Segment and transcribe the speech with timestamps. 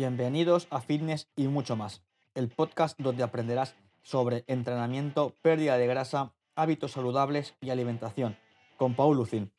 [0.00, 2.02] Bienvenidos a Fitness y mucho más,
[2.34, 8.38] el podcast donde aprenderás sobre entrenamiento, pérdida de grasa, hábitos saludables y alimentación,
[8.78, 9.52] con Paul Lucin.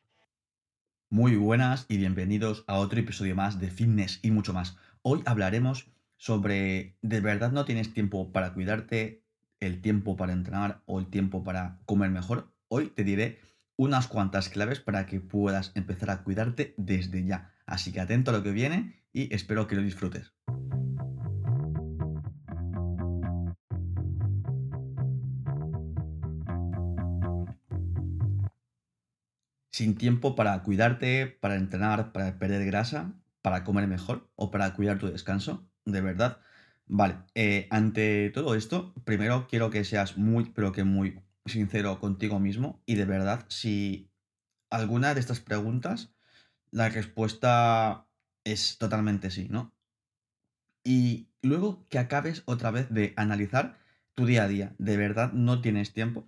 [1.12, 4.78] Muy buenas y bienvenidos a otro episodio más de Fitness y mucho más.
[5.04, 9.22] Hoy hablaremos sobre ¿de verdad no tienes tiempo para cuidarte,
[9.60, 12.52] el tiempo para entrenar o el tiempo para comer mejor?
[12.68, 13.38] Hoy te diré
[13.76, 17.54] unas cuantas claves para que puedas empezar a cuidarte desde ya.
[17.68, 20.34] Así que atento a lo que viene y espero que lo disfrutes.
[29.72, 35.00] Sin tiempo para cuidarte, para entrenar, para perder grasa, para comer mejor o para cuidar
[35.00, 36.40] tu descanso, de verdad.
[36.86, 42.40] Vale, eh, ante todo esto, primero quiero que seas muy, pero que muy sincero contigo
[42.40, 44.12] mismo y de verdad, si
[44.70, 46.14] alguna de estas preguntas,
[46.70, 48.08] la respuesta
[48.44, 49.74] es totalmente sí, ¿no?
[50.84, 53.78] Y luego que acabes otra vez de analizar
[54.14, 56.28] tu día a día, de verdad no tienes tiempo.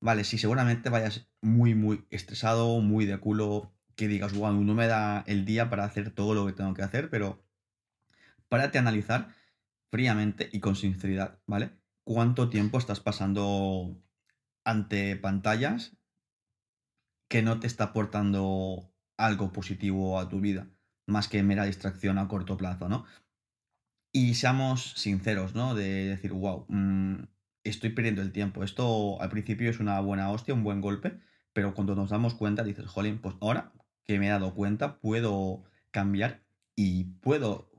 [0.00, 4.86] Vale, si seguramente vayas muy, muy estresado, muy de culo, que digas, wow, no me
[4.86, 7.42] da el día para hacer todo lo que tengo que hacer, pero
[8.48, 9.34] párate a analizar
[9.90, 11.72] fríamente y con sinceridad, ¿vale?
[12.04, 14.00] ¿Cuánto tiempo estás pasando
[14.64, 15.96] ante pantallas
[17.28, 20.68] que no te está aportando algo positivo a tu vida?
[21.08, 23.06] Más que mera distracción a corto plazo, ¿no?
[24.12, 25.74] Y seamos sinceros, ¿no?
[25.74, 27.24] De decir, wow, mm,
[27.64, 28.62] estoy perdiendo el tiempo.
[28.62, 31.18] Esto al principio es una buena hostia, un buen golpe,
[31.52, 33.72] pero cuando nos damos cuenta dices, jolín, pues ahora
[34.04, 36.42] que me he dado cuenta, puedo cambiar
[36.76, 37.70] y puedo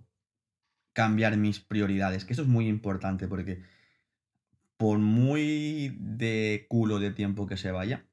[0.94, 3.64] cambiar mis prioridades, que eso es muy importante porque
[4.78, 8.06] por muy de culo de tiempo que se vaya,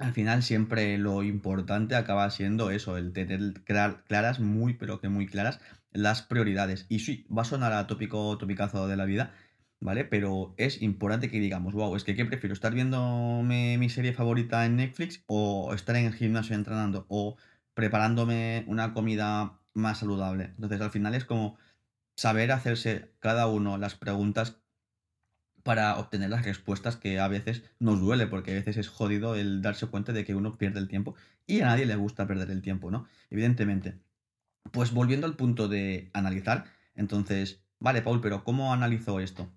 [0.00, 5.26] al final siempre lo importante acaba siendo eso, el tener claras, muy, pero que muy
[5.26, 5.60] claras,
[5.92, 6.86] las prioridades.
[6.88, 9.34] Y sí, va a sonar a tópico, topicazo de la vida,
[9.80, 10.04] ¿vale?
[10.04, 12.54] Pero es importante que digamos, wow, es que ¿qué prefiero?
[12.54, 17.36] ¿Estar viendo mi serie favorita en Netflix o estar en el gimnasio entrenando o
[17.74, 20.44] preparándome una comida más saludable?
[20.56, 21.58] Entonces al final es como
[22.16, 24.60] saber hacerse cada uno las preguntas
[25.62, 29.62] para obtener las respuestas que a veces nos duele, porque a veces es jodido el
[29.62, 31.14] darse cuenta de que uno pierde el tiempo
[31.46, 33.06] y a nadie le gusta perder el tiempo, ¿no?
[33.30, 33.98] Evidentemente.
[34.72, 39.50] Pues volviendo al punto de analizar, entonces, vale, Paul, pero ¿cómo analizo esto?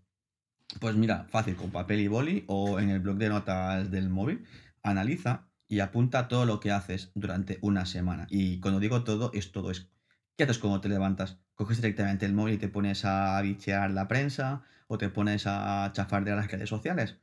[0.79, 4.45] Pues mira, fácil, con papel y boli o en el blog de notas del móvil,
[4.81, 8.27] analiza y apunta todo lo que haces durante una semana.
[8.29, 9.71] Y cuando digo todo, es todo.
[9.71, 9.89] Es,
[10.35, 11.37] ¿Qué haces cuando te levantas?
[11.53, 15.91] Coges directamente el móvil y te pones a bichear la prensa o te pones a
[15.93, 17.17] chafar de las redes sociales.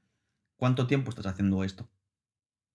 [0.57, 1.91] ¿Cuánto tiempo estás haciendo esto?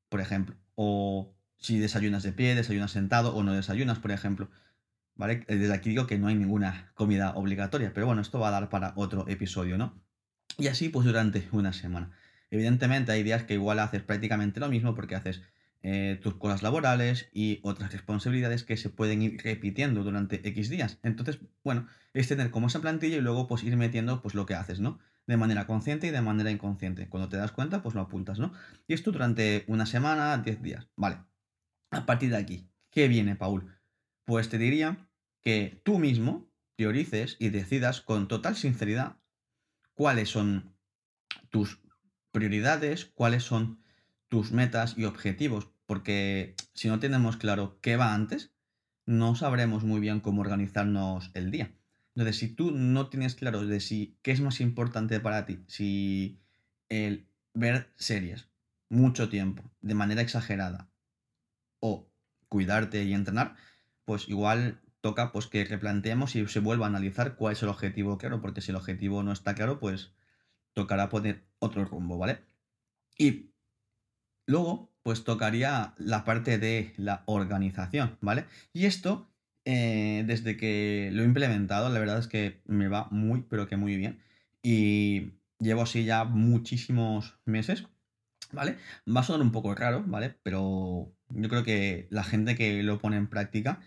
[0.10, 0.58] Por ejemplo.
[0.76, 4.50] O si desayunas de pie, desayunas sentado o no desayunas, por ejemplo.
[5.16, 5.46] ¿Vale?
[5.48, 8.70] Desde aquí digo que no hay ninguna comida obligatoria, pero bueno, esto va a dar
[8.70, 10.04] para otro episodio, ¿no?
[10.58, 12.12] Y así pues durante una semana.
[12.50, 15.42] Evidentemente hay días que igual haces prácticamente lo mismo porque haces
[15.88, 20.98] eh, tus cosas laborales y otras responsabilidades que se pueden ir repitiendo durante X días.
[21.04, 21.86] Entonces, bueno,
[22.16, 24.98] es tener como esa plantilla y luego pues ir metiendo pues lo que haces, ¿no?
[25.28, 27.08] De manera consciente y de manera inconsciente.
[27.08, 28.52] Cuando te das cuenta, pues lo apuntas, ¿no?
[28.88, 30.88] Y esto durante una semana, 10 días.
[30.96, 31.20] Vale.
[31.92, 33.72] A partir de aquí, ¿qué viene, Paul?
[34.24, 35.08] Pues te diría
[35.44, 39.18] que tú mismo priorices y decidas con total sinceridad
[39.94, 40.76] cuáles son
[41.52, 41.80] tus
[42.32, 43.86] prioridades, cuáles son
[44.30, 48.54] tus metas y objetivos porque si no tenemos claro qué va antes,
[49.06, 51.76] no sabremos muy bien cómo organizarnos el día.
[52.16, 56.40] Entonces, si tú no tienes claro de si qué es más importante para ti, si
[56.90, 58.48] el ver series
[58.90, 60.90] mucho tiempo, de manera exagerada,
[61.80, 62.10] o
[62.50, 63.56] cuidarte y entrenar,
[64.06, 68.18] pues igual toca pues que replanteemos y se vuelva a analizar cuál es el objetivo
[68.18, 70.14] claro, porque si el objetivo no está claro, pues
[70.74, 72.44] tocará poner otro rumbo, ¿vale?
[73.18, 73.52] Y
[74.46, 78.46] luego, pues tocaría la parte de la organización, ¿vale?
[78.74, 79.30] Y esto,
[79.64, 83.78] eh, desde que lo he implementado, la verdad es que me va muy, pero que
[83.78, 84.20] muy bien.
[84.64, 87.86] Y llevo así ya muchísimos meses,
[88.52, 88.78] ¿vale?
[89.08, 90.40] Va a sonar un poco raro, ¿vale?
[90.42, 93.82] Pero yo creo que la gente que lo pone en práctica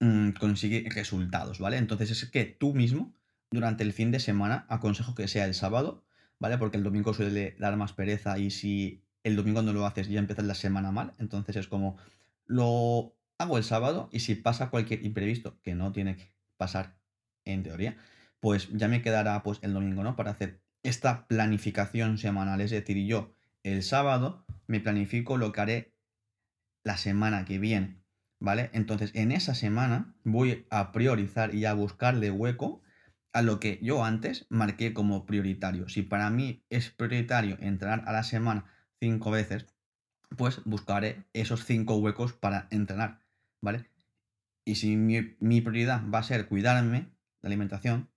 [0.00, 1.76] mm, consigue resultados, ¿vale?
[1.76, 3.14] Entonces es que tú mismo,
[3.50, 6.06] durante el fin de semana, aconsejo que sea el sábado,
[6.38, 6.56] ¿vale?
[6.56, 10.20] Porque el domingo suele dar más pereza y si el domingo no lo haces, ya
[10.20, 11.14] empiezas la semana mal.
[11.18, 11.96] Entonces es como,
[12.46, 16.96] lo hago el sábado y si pasa cualquier imprevisto, que no tiene que pasar
[17.44, 17.96] en teoría,
[18.38, 20.14] pues ya me quedará pues el domingo, ¿no?
[20.14, 22.60] Para hacer esta planificación semanal.
[22.60, 25.94] Es decir, yo el sábado me planifico lo que haré
[26.84, 28.02] la semana que viene,
[28.38, 28.70] ¿vale?
[28.74, 32.82] Entonces en esa semana voy a priorizar y a buscarle hueco
[33.32, 35.88] a lo que yo antes marqué como prioritario.
[35.88, 38.66] Si para mí es prioritario entrenar a la semana
[39.00, 39.66] cinco veces,
[40.36, 43.20] pues buscaré esos cinco huecos para entrenar,
[43.60, 43.86] ¿vale?
[44.64, 47.10] Y si mi, prioridad va a ser cuidarme
[47.42, 48.08] la alimentación,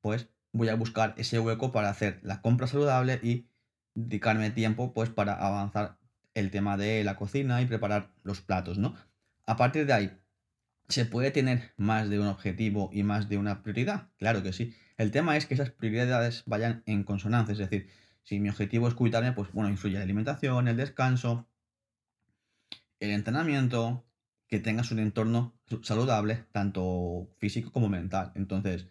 [0.00, 3.48] pues voy a buscar ese hueco para hacer la compra saludable y
[3.94, 5.98] dedicarme tiempo pues para avanzar
[6.34, 8.94] el tema de la cocina y preparar los platos, ¿no?
[9.44, 10.18] A partir de ahí,
[10.88, 14.08] ¿se puede tener más de un objetivo y más de una prioridad?
[14.18, 14.74] Claro que sí.
[14.96, 17.88] El tema es que esas prioridades vayan en consonancia, es decir,
[18.22, 21.48] si mi objetivo es cuidarme, pues bueno, influye la alimentación, el descanso,
[23.00, 24.06] el entrenamiento,
[24.46, 28.32] que tengas un entorno saludable, tanto físico como mental.
[28.34, 28.88] Entonces,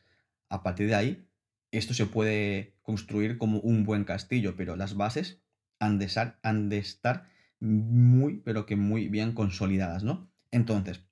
[0.49, 1.27] a partir de ahí,
[1.71, 5.41] esto se puede construir como un buen castillo, pero las bases
[5.79, 6.09] han de,
[6.43, 7.29] han de estar
[7.59, 10.31] muy, pero que muy bien consolidadas, ¿no?
[10.49, 11.05] Entonces,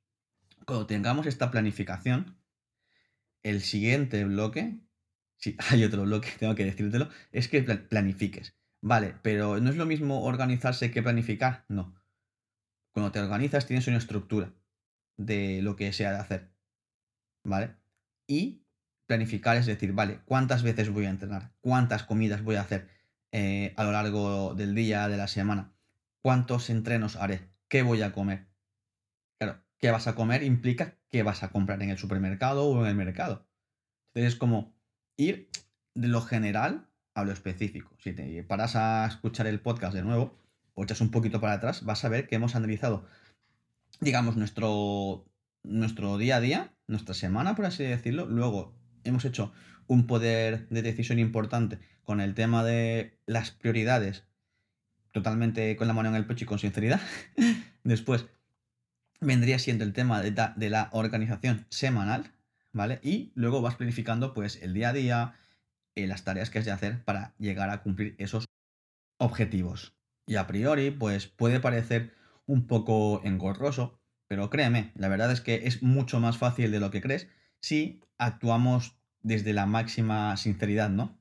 [0.66, 2.38] cuando tengamos esta planificación,
[3.44, 4.80] el siguiente bloque,
[5.39, 8.56] si hay otro bloque, tengo que decírtelo, es que planifiques.
[8.81, 11.95] Vale, pero no es lo mismo organizarse que planificar, no.
[12.94, 14.53] Cuando te organizas tienes una estructura
[15.18, 16.50] de lo que se ha de hacer.
[17.44, 17.75] ¿Vale?
[18.27, 18.63] Y
[19.06, 21.51] planificar es decir, vale, ¿cuántas veces voy a entrenar?
[21.62, 22.88] ¿Cuántas comidas voy a hacer
[23.31, 25.74] eh, a lo largo del día, de la semana?
[26.21, 27.50] ¿Cuántos entrenos haré?
[27.68, 28.47] ¿Qué voy a comer?
[29.39, 30.44] Claro, ¿qué vas a comer?
[30.44, 33.47] Implica qué vas a comprar en el supermercado o en el mercado.
[34.07, 34.78] Entonces es como
[35.19, 35.50] ir
[35.94, 37.95] de lo general a lo específico.
[38.00, 40.38] Si te paras a escuchar el podcast de nuevo
[40.74, 43.06] o echas un poquito para atrás, vas a ver que hemos analizado,
[44.00, 45.25] digamos, nuestro,
[45.63, 48.74] nuestro día a día, nuestra semana, por así decirlo, luego
[49.04, 49.51] hemos hecho
[49.88, 54.24] un poder de decisión importante con el tema de las prioridades,
[55.12, 57.01] totalmente con la mano en el pecho y con sinceridad.
[57.83, 58.25] Después
[59.19, 62.31] vendría siendo el tema de, la organización semanal,
[62.71, 63.00] ¿vale?
[63.04, 65.33] Y luego vas planificando pues el día a día,
[65.95, 68.45] eh, las tareas que has de hacer para llegar a cumplir esos
[69.18, 69.95] objetivos.
[70.27, 72.13] Y a priori, pues puede parecer
[72.45, 76.92] un poco engorroso, pero créeme, la verdad es que es mucho más fácil de lo
[76.92, 77.27] que crees
[77.62, 81.19] si actuamos desde la máxima sinceridad, ¿no?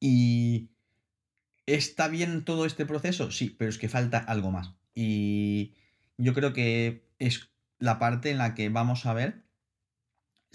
[0.00, 0.70] Y
[1.66, 3.30] ¿está bien todo este proceso?
[3.30, 4.74] Sí, pero es que falta algo más.
[4.94, 5.74] Y
[6.16, 9.45] yo creo que es la parte en la que vamos a ver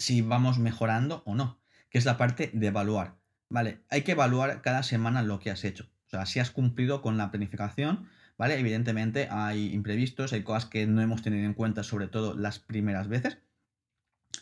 [0.02, 3.14] si vamos mejorando o no, que es la parte de evaluar.
[3.48, 5.84] Vale, hay que evaluar cada semana lo que has hecho.
[6.06, 8.58] O sea, si has cumplido con la planificación, ¿vale?
[8.58, 13.06] Evidentemente hay imprevistos, hay cosas que no hemos tenido en cuenta, sobre todo las primeras
[13.06, 13.38] veces,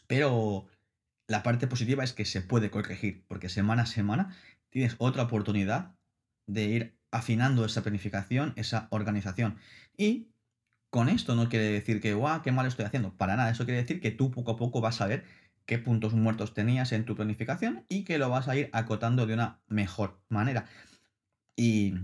[0.06, 0.66] pero
[1.26, 4.34] la parte positiva es que se puede corregir, porque semana a semana
[4.70, 5.94] tienes otra oportunidad
[6.46, 9.58] de ir afinando esa planificación, esa organización.
[9.96, 10.28] Y
[10.88, 13.12] con esto no quiere decir que, guau, qué mal estoy haciendo.
[13.16, 15.24] Para nada, eso quiere decir que tú poco a poco vas a ver
[15.66, 19.34] qué puntos muertos tenías en tu planificación y que lo vas a ir acotando de
[19.34, 20.66] una mejor manera.
[21.56, 21.94] Y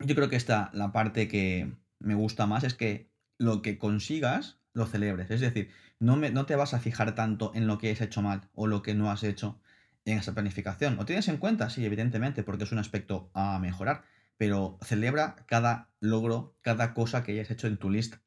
[0.00, 4.60] yo creo que esta, la parte que me gusta más es que lo que consigas
[4.72, 5.30] lo celebres.
[5.30, 8.22] Es decir, no, me, no te vas a fijar tanto en lo que has hecho
[8.22, 9.60] mal o lo que no has hecho
[10.04, 10.96] en esa planificación.
[10.96, 11.70] ¿Lo tienes en cuenta?
[11.70, 14.04] Sí, evidentemente, porque es un aspecto a mejorar.
[14.36, 18.22] Pero celebra cada logro, cada cosa que hayas hecho en tu lista.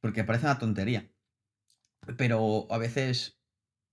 [0.00, 1.10] Porque parece una tontería.
[2.16, 3.39] Pero a veces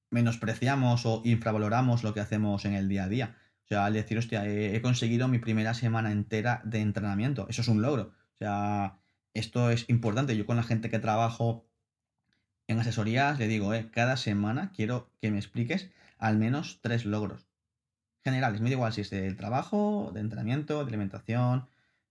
[0.10, 3.38] menospreciamos o infravaloramos lo que hacemos en el día a día.
[3.66, 7.48] O sea, al decir, hostia, he, conseguido mi primera semana entera de entrenamiento.
[7.50, 8.14] Eso es un logro.
[8.34, 9.00] O sea,
[9.34, 10.38] esto es importante.
[10.38, 11.68] Yo con la gente que trabajo
[12.68, 17.48] en asesorías le digo, eh, cada semana quiero que me expliques al menos tres logros
[18.24, 18.62] generales.
[18.62, 21.68] Me da igual si es del trabajo, de entrenamiento, de alimentación,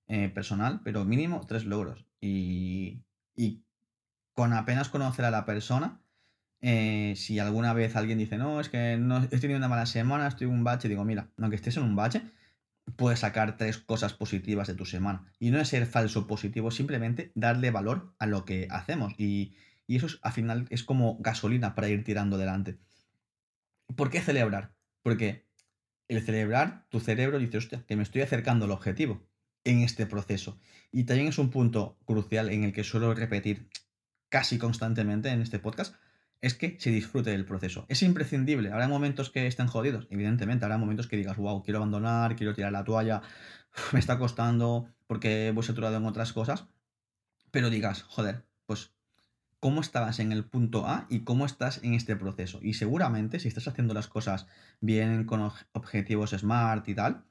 [0.09, 2.07] eh, personal, pero mínimo tres logros.
[2.21, 3.03] Y,
[3.35, 3.65] y,
[4.33, 6.00] con apenas conocer a la persona,
[6.61, 10.29] eh, si alguna vez alguien dice, no, es que no he tenido una mala semana,
[10.29, 12.23] estoy en un bache, digo, mira, aunque estés en un bache,
[12.97, 15.27] puedes sacar tres cosas positivas de tu semana.
[15.39, 19.15] Y no es ser falso positivo, simplemente darle valor a lo que hacemos.
[19.19, 19.57] Y,
[19.89, 22.79] eso al final es como gasolina para ir tirando adelante.
[23.95, 24.75] ¿Por qué celebrar?
[25.03, 25.47] Porque
[26.09, 29.29] el celebrar, tu cerebro dice, hostia, que me estoy acercando al objetivo
[29.65, 30.59] en este proceso.
[30.91, 33.69] Y también es un punto crucial en el que suelo repetir
[34.29, 35.95] casi constantemente en este podcast,
[36.40, 37.87] es que se disfrute del proceso.
[37.88, 38.71] Es imprescindible.
[38.73, 40.64] Habrá momentos que estén jodidos, evidentemente.
[40.64, 43.23] Habrá momentos que digas, wow, quiero abandonar, quiero tirar la toalla,
[43.93, 46.66] me está costando porque voy saturado en otras cosas.
[47.50, 48.93] Pero digas, joder, pues
[49.61, 52.59] cómo estabas en el punto A y cómo estás en este proceso.
[52.62, 54.47] Y seguramente si estás haciendo las cosas
[54.81, 57.25] bien con objetivos smart y tal,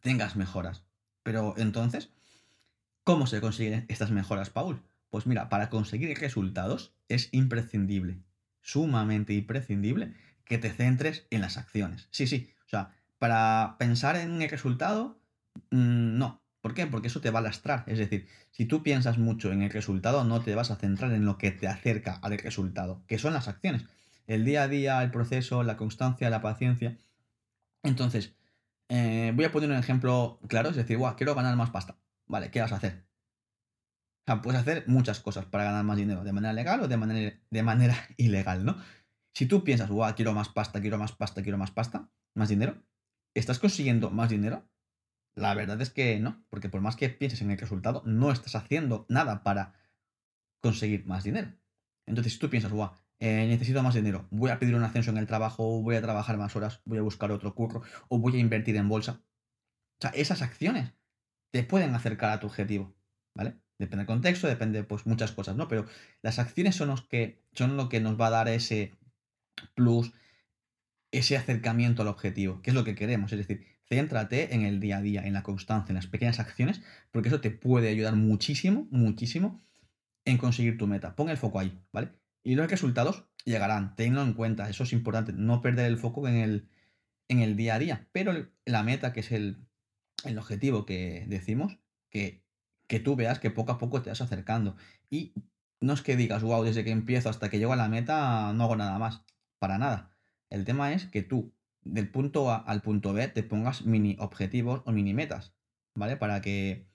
[0.00, 0.84] tengas mejoras.
[1.22, 2.10] Pero entonces,
[3.04, 4.82] ¿cómo se consiguen estas mejoras, Paul?
[5.12, 8.22] Pues mira, para conseguir resultados es imprescindible,
[8.62, 10.14] sumamente imprescindible,
[10.46, 12.08] que te centres en las acciones.
[12.10, 12.48] Sí, sí.
[12.64, 15.20] O sea, para pensar en el resultado,
[15.70, 16.42] mm, no.
[16.62, 16.86] ¿Por qué?
[16.86, 17.84] Porque eso te va a lastrar.
[17.88, 21.26] Es decir, si tú piensas mucho en el resultado, no te vas a centrar en
[21.26, 23.84] lo que te acerca al resultado, que son las acciones.
[24.26, 26.96] El día a día, el proceso, la constancia, la paciencia.
[27.82, 28.34] Entonces,
[28.88, 31.98] eh, voy a poner un ejemplo claro, es decir, guau, quiero ganar más pasta.
[32.26, 33.11] Vale, ¿qué vas a hacer?
[34.22, 36.96] O sea, puedes hacer muchas cosas para ganar más dinero, de manera legal o de
[36.96, 38.76] manera, de manera ilegal, ¿no?
[39.34, 42.84] Si tú piensas, guau, quiero más pasta, quiero más pasta, quiero más pasta, más dinero,
[43.34, 44.68] ¿estás consiguiendo más dinero?
[45.34, 48.54] La verdad es que no, porque por más que pienses en el resultado, no estás
[48.54, 49.74] haciendo nada para
[50.60, 51.52] conseguir más dinero.
[52.06, 55.16] Entonces, si tú piensas, guau, eh, necesito más dinero, voy a pedir un ascenso en
[55.16, 58.40] el trabajo, voy a trabajar más horas, voy a buscar otro curro o voy a
[58.40, 59.22] invertir en bolsa.
[59.22, 60.92] O sea, esas acciones
[61.52, 62.94] te pueden acercar a tu objetivo,
[63.34, 63.60] ¿vale?
[63.82, 65.66] Depende del contexto, depende pues muchas cosas, ¿no?
[65.66, 65.86] Pero
[66.22, 68.92] las acciones son, los que, son lo que nos va a dar ese
[69.74, 70.12] plus,
[71.10, 73.32] ese acercamiento al objetivo, que es lo que queremos.
[73.32, 76.80] Es decir, céntrate en el día a día, en la constancia, en las pequeñas acciones,
[77.10, 79.60] porque eso te puede ayudar muchísimo, muchísimo
[80.24, 81.16] en conseguir tu meta.
[81.16, 82.12] Pon el foco ahí, ¿vale?
[82.44, 86.36] Y los resultados llegarán, tenlo en cuenta, eso es importante, no perder el foco en
[86.36, 86.68] el,
[87.26, 88.08] en el día a día.
[88.12, 89.56] Pero la meta, que es el,
[90.24, 92.41] el objetivo que decimos, que,
[92.92, 94.76] que tú veas que poco a poco te vas acercando.
[95.08, 95.32] Y
[95.80, 98.64] no es que digas, wow, desde que empiezo hasta que llego a la meta no
[98.64, 99.24] hago nada más.
[99.58, 100.14] Para nada.
[100.50, 104.82] El tema es que tú, del punto A al punto B, te pongas mini objetivos
[104.84, 105.54] o mini metas,
[105.94, 106.18] ¿vale?
[106.18, 106.86] Para que,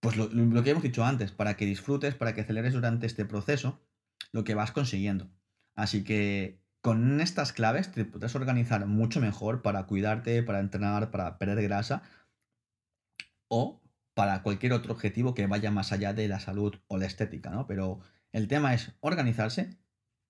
[0.00, 3.24] pues lo, lo que hemos dicho antes, para que disfrutes, para que aceleres durante este
[3.24, 3.80] proceso
[4.32, 5.30] lo que vas consiguiendo.
[5.74, 11.38] Así que con estas claves te podrás organizar mucho mejor para cuidarte, para entrenar, para
[11.38, 12.02] perder grasa
[13.48, 13.80] o
[14.16, 17.66] para cualquier otro objetivo que vaya más allá de la salud o la estética, ¿no?
[17.66, 18.00] Pero
[18.32, 19.76] el tema es organizarse,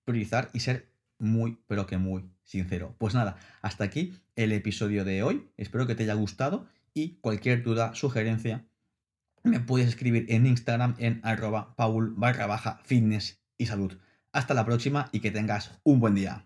[0.03, 2.95] priorizar y ser muy, pero que muy sincero.
[2.97, 5.47] Pues nada, hasta aquí el episodio de hoy.
[5.55, 8.65] Espero que te haya gustado y cualquier duda, sugerencia,
[9.45, 13.97] me puedes escribir en Instagram en arroba paul barra baja fitness y salud.
[14.33, 16.45] Hasta la próxima y que tengas un buen día.